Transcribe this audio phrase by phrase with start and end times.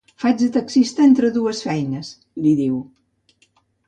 [0.21, 2.09] Faig de taxista entre dues feines,
[2.47, 2.81] li diu.